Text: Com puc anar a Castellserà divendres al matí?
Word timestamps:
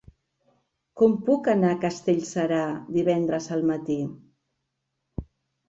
Com 1.01 1.13
puc 1.27 1.49
anar 1.53 1.69
a 1.75 1.79
Castellserà 1.83 2.63
divendres 2.97 3.53
al 3.59 3.65
matí? 3.75 4.01